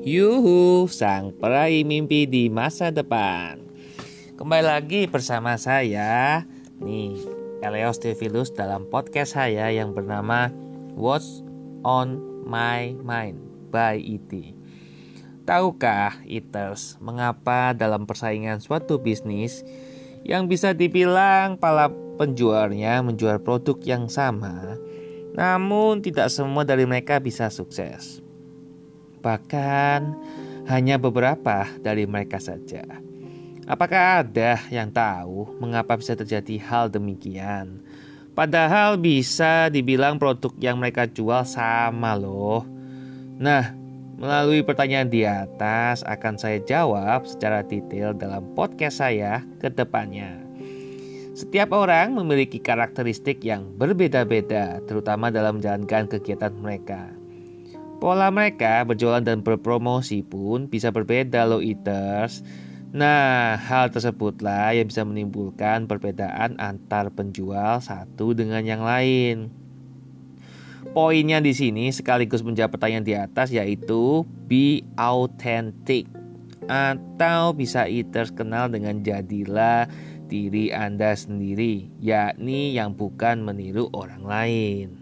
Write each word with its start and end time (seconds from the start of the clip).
Yuhu, 0.00 0.88
sang 0.88 1.28
peraih 1.36 1.84
mimpi 1.84 2.24
di 2.24 2.48
masa 2.48 2.88
depan. 2.88 3.60
Kembali 4.40 4.64
lagi 4.64 5.04
bersama 5.04 5.60
saya, 5.60 6.40
nih, 6.80 7.20
Eleos 7.60 8.00
Devilus 8.00 8.48
dalam 8.48 8.88
podcast 8.88 9.36
saya 9.36 9.68
yang 9.68 9.92
bernama 9.92 10.48
What's 10.96 11.44
on 11.84 12.16
My 12.48 12.96
Mind 13.04 13.44
by 13.68 14.00
IT. 14.00 14.56
Tahukah 15.44 16.16
Eaters 16.24 16.96
mengapa 17.04 17.76
dalam 17.76 18.08
persaingan 18.08 18.64
suatu 18.64 18.96
bisnis 18.96 19.60
yang 20.24 20.48
bisa 20.48 20.72
dibilang 20.72 21.60
para 21.60 21.92
penjualnya 22.16 23.04
menjual 23.04 23.36
produk 23.44 23.76
yang 23.84 24.08
sama, 24.08 24.80
namun 25.36 26.00
tidak 26.00 26.32
semua 26.32 26.64
dari 26.64 26.88
mereka 26.88 27.20
bisa 27.20 27.52
sukses. 27.52 28.29
Bahkan 29.20 30.00
hanya 30.68 30.96
beberapa 30.96 31.68
dari 31.80 32.04
mereka 32.08 32.40
saja. 32.40 32.84
Apakah 33.70 34.26
ada 34.26 34.58
yang 34.72 34.90
tahu 34.90 35.46
mengapa 35.62 35.94
bisa 35.94 36.18
terjadi 36.18 36.58
hal 36.58 36.90
demikian? 36.90 37.78
Padahal 38.34 38.96
bisa 38.96 39.68
dibilang 39.68 40.18
produk 40.18 40.50
yang 40.58 40.80
mereka 40.80 41.06
jual 41.06 41.44
sama 41.46 42.16
loh. 42.16 42.66
Nah, 43.38 43.76
melalui 44.16 44.64
pertanyaan 44.64 45.06
di 45.12 45.22
atas 45.28 46.02
akan 46.08 46.34
saya 46.40 46.58
jawab 46.64 47.28
secara 47.28 47.62
detail 47.62 48.16
dalam 48.16 48.42
podcast 48.56 49.04
saya 49.04 49.44
ke 49.60 49.68
depannya. 49.70 50.40
Setiap 51.36 51.70
orang 51.70 52.18
memiliki 52.18 52.58
karakteristik 52.58 53.40
yang 53.46 53.64
berbeda-beda, 53.78 54.82
terutama 54.84 55.30
dalam 55.30 55.62
menjalankan 55.62 56.10
kegiatan 56.10 56.52
mereka. 56.58 57.19
Pola 58.00 58.32
mereka 58.32 58.80
berjualan 58.88 59.20
dan 59.20 59.44
berpromosi 59.44 60.24
pun 60.24 60.72
bisa 60.72 60.88
berbeda 60.88 61.44
loh 61.44 61.60
eaters. 61.60 62.40
Nah, 62.96 63.60
hal 63.60 63.92
tersebutlah 63.92 64.72
yang 64.72 64.88
bisa 64.88 65.04
menimbulkan 65.04 65.84
perbedaan 65.84 66.56
antar 66.56 67.12
penjual 67.12 67.84
satu 67.84 68.32
dengan 68.32 68.64
yang 68.64 68.80
lain. 68.80 69.52
Poinnya 70.96 71.44
di 71.44 71.52
sini 71.52 71.92
sekaligus 71.92 72.40
menjawab 72.40 72.80
pertanyaan 72.80 73.04
di 73.04 73.12
atas 73.12 73.52
yaitu 73.52 74.24
be 74.48 74.80
authentic 74.96 76.08
atau 76.72 77.52
bisa 77.52 77.84
eaters 77.84 78.32
kenal 78.32 78.72
dengan 78.72 79.04
jadilah 79.04 79.92
diri 80.24 80.72
Anda 80.72 81.12
sendiri, 81.12 81.92
yakni 82.00 82.72
yang 82.72 82.96
bukan 82.96 83.44
meniru 83.44 83.92
orang 83.92 84.24
lain. 84.24 84.99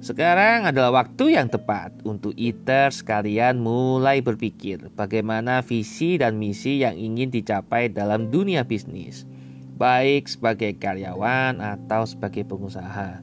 Sekarang 0.00 0.64
adalah 0.64 1.04
waktu 1.04 1.36
yang 1.36 1.52
tepat 1.52 1.92
untuk 2.08 2.32
iter 2.40 2.88
sekalian 2.88 3.60
mulai 3.60 4.24
berpikir 4.24 4.88
bagaimana 4.96 5.60
visi 5.60 6.16
dan 6.16 6.40
misi 6.40 6.80
yang 6.80 6.96
ingin 6.96 7.28
dicapai 7.28 7.92
dalam 7.92 8.32
dunia 8.32 8.64
bisnis, 8.64 9.28
baik 9.76 10.24
sebagai 10.24 10.72
karyawan 10.80 11.60
atau 11.60 12.08
sebagai 12.08 12.48
pengusaha. 12.48 13.20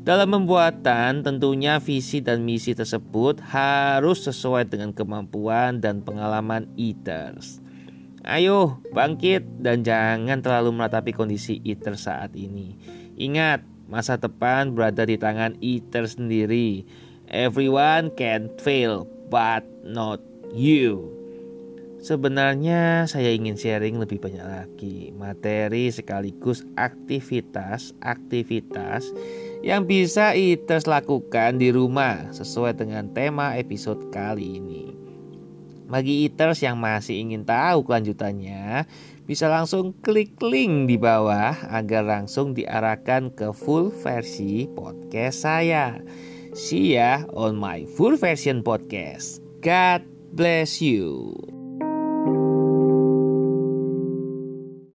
Dalam 0.00 0.32
pembuatan, 0.32 1.20
tentunya 1.20 1.76
visi 1.76 2.24
dan 2.24 2.40
misi 2.40 2.72
tersebut 2.72 3.44
harus 3.44 4.24
sesuai 4.24 4.68
dengan 4.72 4.96
kemampuan 4.96 5.80
dan 5.84 6.00
pengalaman 6.00 6.72
eaters. 6.80 7.60
Ayo, 8.24 8.80
bangkit 8.96 9.44
dan 9.60 9.84
jangan 9.84 10.40
terlalu 10.40 10.72
meratapi 10.72 11.12
kondisi 11.12 11.60
eater 11.60 12.00
saat 12.00 12.32
ini. 12.32 12.80
Ingat, 13.20 13.73
Masa 13.84 14.16
depan 14.16 14.72
berada 14.72 15.04
di 15.04 15.20
tangan 15.20 15.60
eater 15.60 16.08
sendiri. 16.08 16.88
Everyone 17.28 18.08
can 18.14 18.48
fail, 18.60 19.08
but 19.28 19.64
not 19.84 20.20
you. 20.52 21.14
Sebenarnya 22.04 23.08
saya 23.08 23.32
ingin 23.32 23.56
sharing 23.56 23.96
lebih 23.96 24.20
banyak 24.20 24.44
lagi 24.44 25.08
materi 25.16 25.88
sekaligus 25.88 26.60
aktivitas-aktivitas 26.76 29.08
yang 29.64 29.88
bisa 29.88 30.36
Eaters 30.36 30.84
lakukan 30.84 31.56
di 31.56 31.72
rumah 31.72 32.28
sesuai 32.36 32.76
dengan 32.76 33.08
tema 33.16 33.56
episode 33.56 34.12
kali 34.12 34.60
ini. 34.60 34.93
Bagi 35.84 36.24
Eaters 36.24 36.64
yang 36.64 36.80
masih 36.80 37.20
ingin 37.20 37.44
tahu 37.44 37.84
kelanjutannya, 37.84 38.88
bisa 39.28 39.48
langsung 39.48 39.92
klik 40.00 40.36
link 40.40 40.88
di 40.88 40.96
bawah 40.96 41.56
agar 41.72 42.04
langsung 42.04 42.56
diarahkan 42.56 43.32
ke 43.32 43.52
full 43.52 43.92
versi 43.92 44.68
podcast 44.72 45.44
saya. 45.44 46.00
See 46.56 46.96
ya 46.96 47.24
on 47.36 47.60
my 47.60 47.84
full 47.96 48.16
version 48.16 48.64
podcast. 48.64 49.44
God 49.60 50.04
bless 50.32 50.80
you. 50.80 51.53